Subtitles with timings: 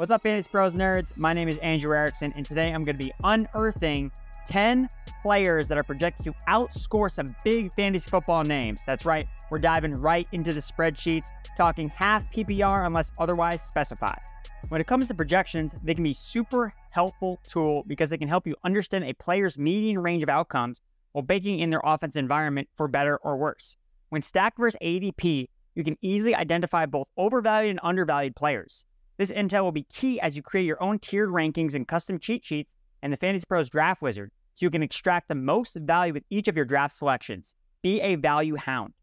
[0.00, 1.14] What's up, Fantasy Pros nerds?
[1.18, 4.10] My name is Andrew Erickson, and today I'm going to be unearthing
[4.46, 4.88] 10
[5.20, 8.82] players that are projected to outscore some big fantasy football names.
[8.86, 14.22] That's right, we're diving right into the spreadsheets, talking half PPR unless otherwise specified.
[14.70, 18.46] When it comes to projections, they can be super helpful tool because they can help
[18.46, 20.80] you understand a player's median range of outcomes
[21.12, 23.76] while baking in their offense environment for better or worse.
[24.08, 28.86] When stacked versus ADP, you can easily identify both overvalued and undervalued players.
[29.20, 32.42] This intel will be key as you create your own tiered rankings and custom cheat
[32.42, 36.24] sheets in the Fantasy Pros Draft Wizard so you can extract the most value with
[36.30, 37.54] each of your draft selections.
[37.82, 38.94] Be a value hound.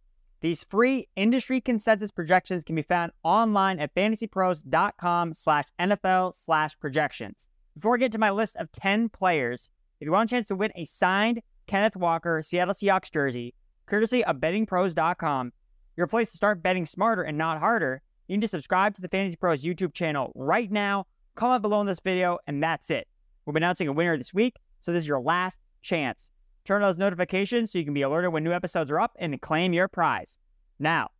[0.41, 7.47] These free industry consensus projections can be found online at fantasypros.com slash NFL slash projections.
[7.75, 10.55] Before I get to my list of 10 players, if you want a chance to
[10.55, 13.53] win a signed Kenneth Walker Seattle Seahawks jersey,
[13.85, 15.53] courtesy of bettingpros.com,
[15.95, 19.07] your place to start betting smarter and not harder, you need to subscribe to the
[19.07, 21.05] Fantasy Pros YouTube channel right now.
[21.35, 23.07] Comment below in this video, and that's it.
[23.45, 26.31] We'll be announcing a winner this week, so this is your last chance.
[26.65, 29.41] Turn on those notifications so you can be alerted when new episodes are up and
[29.41, 30.37] claim your prize.
[30.79, 31.11] Now,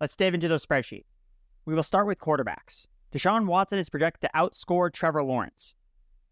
[0.00, 1.04] let's dive into those spreadsheets.
[1.64, 2.86] We will start with quarterbacks.
[3.12, 5.74] Deshaun Watson is projected to outscore Trevor Lawrence.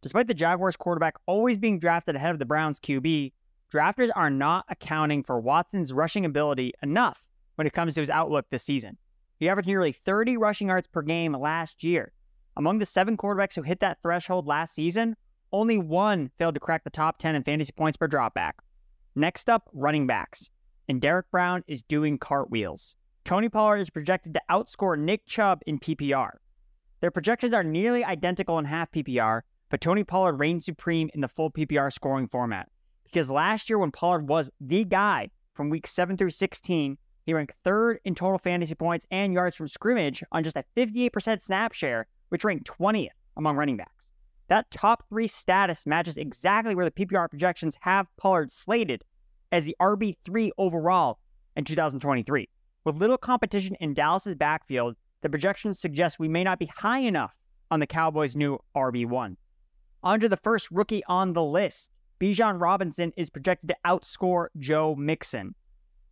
[0.03, 3.33] Despite the Jaguars quarterback always being drafted ahead of the Browns QB,
[3.73, 7.25] drafters are not accounting for Watson's rushing ability enough
[7.55, 8.99] when it comes to his outlook this season.
[9.45, 12.15] He averaged nearly 30 rushing yards per game last year.
[12.57, 15.17] Among the seven quarterbacks who hit that threshold last season,
[15.53, 18.53] only one failed to crack the top 10 in fantasy points per dropback.
[19.15, 20.49] Next up, running backs.
[20.89, 22.95] And Derek Brown is doing cartwheels.
[23.27, 26.31] Tony Pollard is projected to outscore Nick Chubb in PPR.
[27.03, 31.29] Their projections are nearly identical in half PPR, but Tony Pollard reigns supreme in the
[31.29, 32.71] full PPR scoring format.
[33.05, 37.55] Because last year, when Pollard was the guy from week 7 through 16, he ranked
[37.65, 42.07] third in total fantasy points and yards from scrimmage on just a 58% snap share,
[42.29, 44.09] which ranked 20th among running backs.
[44.49, 49.03] That top three status matches exactly where the PPR projections have Pollard slated
[49.51, 51.19] as the RB3 overall
[51.57, 52.49] in 2023.
[52.85, 57.35] With little competition in Dallas's backfield, the projections suggest we may not be high enough
[57.71, 59.37] on the Cowboys' new RB1.
[60.03, 61.91] On to the first rookie on the list.
[62.21, 65.55] Bijan Robinson is projected to outscore Joe Mixon.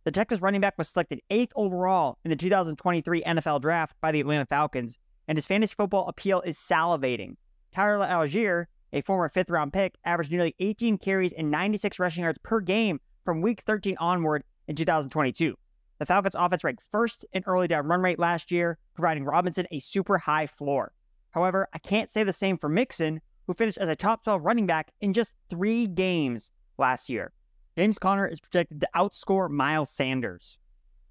[0.05, 4.19] The Texas running back was selected eighth overall in the 2023 NFL Draft by the
[4.19, 4.97] Atlanta Falcons,
[5.29, 7.37] and his fantasy football appeal is salivating.
[7.73, 12.37] Tyler Allgeier, a former fifth round pick, averaged nearly 18 carries and 96 rushing yards
[12.43, 15.55] per game from week 13 onward in 2022.
[15.99, 19.79] The Falcons' offense ranked first in early down run rate last year, providing Robinson a
[19.79, 20.91] super high floor.
[21.31, 24.67] However, I can't say the same for Mixon, who finished as a top 12 running
[24.67, 27.31] back in just three games last year.
[27.75, 30.59] James Conner is projected to outscore Miles Sanders.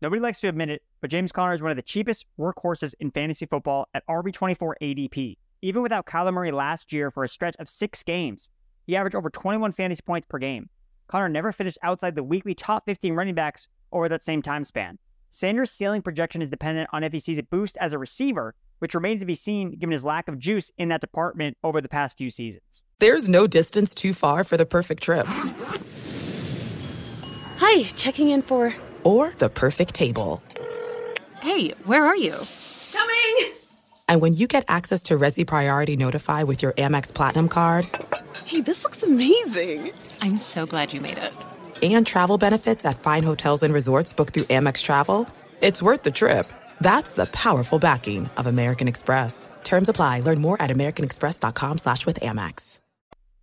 [0.00, 3.10] Nobody likes to admit it, but James Conner is one of the cheapest workhorses in
[3.10, 5.38] fantasy football at RB24 ADP.
[5.60, 8.48] Even without Kyler Murray last year for a stretch of six games,
[8.86, 10.68] he averaged over 21 fantasy points per game.
[11.08, 14.98] Conner never finished outside the weekly top 15 running backs over that same time span.
[15.32, 18.94] Sanders' ceiling projection is dependent on if he sees a boost as a receiver, which
[18.94, 22.16] remains to be seen given his lack of juice in that department over the past
[22.16, 22.82] few seasons.
[23.00, 25.26] There's no distance too far for the perfect trip.
[27.58, 28.74] Hi, checking in for.
[29.04, 30.42] Or the perfect table.
[31.40, 32.36] Hey, where are you?
[32.92, 33.52] Coming!
[34.08, 37.88] And when you get access to Resy Priority Notify with your Amex Platinum card.
[38.44, 39.90] Hey, this looks amazing!
[40.20, 41.32] I'm so glad you made it.
[41.82, 45.28] And travel benefits at fine hotels and resorts booked through Amex Travel.
[45.60, 46.52] It's worth the trip.
[46.80, 49.48] That's the powerful backing of American Express.
[49.64, 50.20] Terms apply.
[50.20, 52.78] Learn more at americanexpress.com slash with Amex.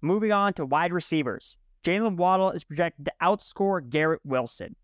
[0.01, 1.57] Moving on to wide receivers.
[1.83, 4.75] Jaylen Waddle is projected to outscore Garrett Wilson.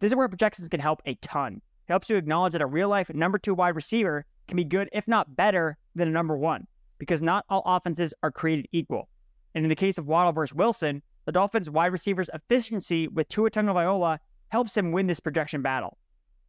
[0.00, 1.54] This is where projections can help a ton.
[1.54, 4.90] It helps you acknowledge that a real life number two wide receiver can be good,
[4.92, 6.66] if not better, than a number one,
[6.98, 9.08] because not all offenses are created equal.
[9.54, 13.50] And in the case of Waddle versus Wilson, the Dolphins' wide receiver's efficiency with Tua
[13.50, 14.18] Tagovailoa
[14.48, 15.96] helps him win this projection battle.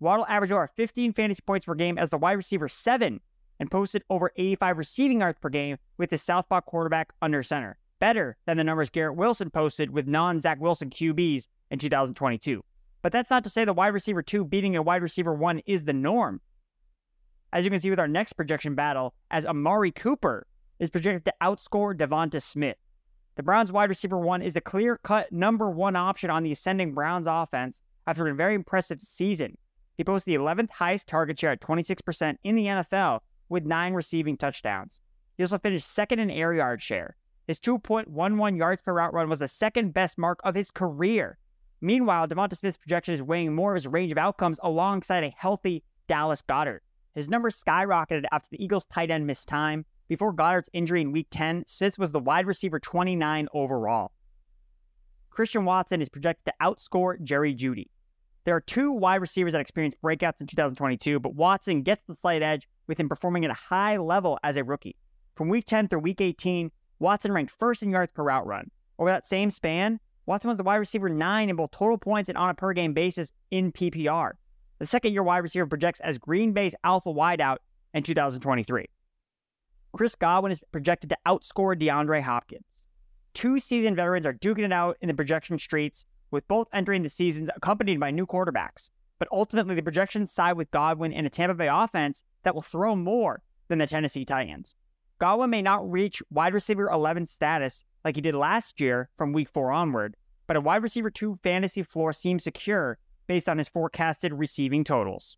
[0.02, 3.22] Waddle averaged over 15 fantasy points per game as the wide receiver seven
[3.62, 8.38] and posted over 85 receiving yards per game with his southpaw quarterback under center better
[8.46, 12.64] than the numbers Garrett Wilson posted with non Zach Wilson QBs in 2022.
[13.02, 15.86] But that's not to say the wide receiver two beating a wide receiver one is
[15.86, 16.40] the norm.
[17.52, 20.46] As you can see with our next projection battle, as Amari Cooper
[20.78, 22.78] is projected to outscore Devonta Smith.
[23.38, 26.94] The Browns wide receiver one is the clear cut number one option on the ascending
[26.94, 29.58] Browns offense after a very impressive season.
[29.98, 34.38] He posted the 11th highest target share at 26% in the NFL with nine receiving
[34.38, 35.02] touchdowns.
[35.38, 37.16] He also finished second in air yard share,
[37.48, 41.38] his 2.11 yards per route run was the second best mark of his career.
[41.82, 45.84] Meanwhile, Devonta Smith's projection is weighing more of his range of outcomes alongside a healthy
[46.08, 46.80] Dallas Goedert.
[47.14, 51.28] His numbers skyrocketed after the Eagles' tight end missed time, Before Goedert's injury in week
[51.32, 54.12] 10, Smith was the wide receiver 29 overall.
[55.32, 57.90] Christian Watson is projected to outscore Jerry Jeudy.
[58.44, 62.44] There are two wide receivers that experienced breakouts in 2022, but Watson gets the slight
[62.44, 64.96] edge with him performing at a high level as a rookie.
[65.36, 68.72] From week 10 through week 18, Watson ranked first in yards per route run.
[68.98, 72.38] Over that same span, Watson was the wide receiver nine in both total points and
[72.38, 74.32] on a per game basis in PPR.
[74.80, 77.58] The second year wide receiver projects as Green Bay's alpha wideout
[77.94, 78.86] in 2023.
[79.94, 82.66] Chris Godwin is projected to outscore DeAndre Hopkins.
[83.34, 87.10] Two seasoned veterans are duking it out in the projection streets, with both entering the
[87.10, 88.90] seasons accompanied by new quarterbacks.
[89.20, 92.96] But ultimately, the projections side with Godwin and a Tampa Bay offense that will throw
[92.96, 94.76] more than the Tennessee Titans.
[95.18, 99.50] Godwin may not reach wide receiver 11 status like he did last year from week
[99.50, 100.16] four onward,
[100.48, 102.98] but a wide receiver 2 fantasy floor seems secure
[103.28, 105.38] based on his forecasted receiving totals.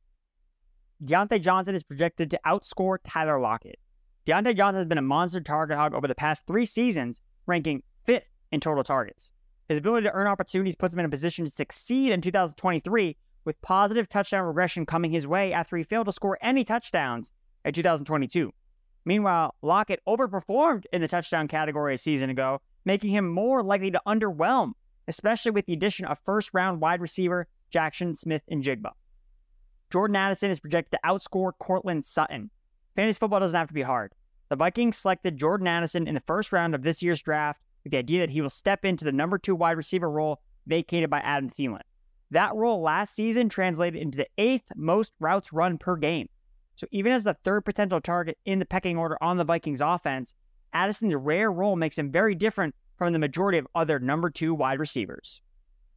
[1.03, 3.79] Diontae Johnson is projected to outscore Tyler Lockett.
[4.25, 8.27] Diontae Johnson has been a monster target hog over the past three seasons, ranking fifth
[8.51, 9.31] in total targets.
[9.69, 13.15] His ability to earn opportunities puts him in a position to succeed in 2023,
[13.45, 17.31] with positive touchdown regression coming his way after he failed to score any touchdowns
[17.63, 18.51] in 2022.
[19.07, 24.01] Meanwhile, Lockett overperformed in the touchdown category a season ago, making him more likely to
[24.06, 24.74] underwhelm,
[25.07, 28.92] especially with the addition of first round wide receiver Jackson Smith-Njigba.
[29.94, 32.50] Jordan Addison is projected to outscore Courtland Sutton.
[32.98, 34.12] Fantasy football doesn't have to be hard.
[34.50, 38.00] The Vikings selected Jordan Addison in the first round of this year's draft with the
[38.00, 41.50] idea that he will step into the number two wide receiver role vacated by Adam
[41.50, 41.80] Thielen.
[42.31, 46.27] That role last season translated into the eighth most routes run per game.
[46.77, 50.35] So even as the third potential target in the pecking order on the Vikings offense,
[50.74, 54.79] Addison's rare role makes him very different from the majority of other number two wide
[54.79, 55.41] receivers.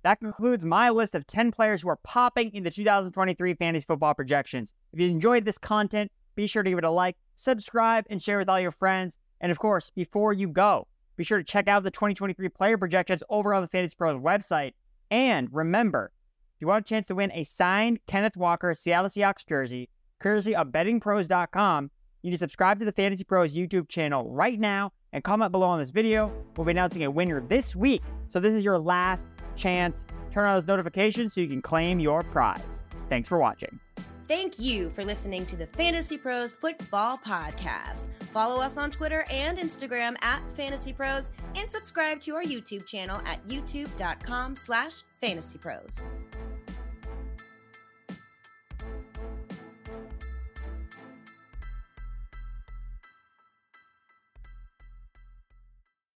[0.05, 4.15] That concludes my list of 10 players who are popping in the 2023 fantasy football
[4.15, 4.73] projections.
[4.95, 8.39] If you enjoyed this content, be sure to give it a like, subscribe, and share
[8.39, 9.19] with all your friends.
[9.43, 10.87] And of course, before you go,
[11.19, 14.73] be sure to check out the 2023 player projections over on the Fantasy Pros website.
[15.11, 16.13] And remember,
[16.57, 20.55] if you want a chance to win a signed Kenneth Walker Seattle Seahawks jersey, courtesy
[20.55, 21.91] of bettingpros.com.
[22.23, 25.67] You need to subscribe to the Fantasy Pros YouTube channel right now and comment below
[25.67, 26.33] on this video.
[26.57, 28.03] We'll be announcing a winner this week.
[28.29, 29.27] So this is your last
[29.57, 30.05] chance.
[30.31, 32.63] Turn on those notifications so you can claim your prize.
[33.09, 33.81] Thanks for watching.
[34.29, 38.07] Thank you for listening to the Fantasy Pros Football Podcast.
[38.33, 43.21] Follow us on Twitter and Instagram at Fantasy Pros and subscribe to our YouTube channel
[43.27, 46.07] at youtube.com slash fantasypros.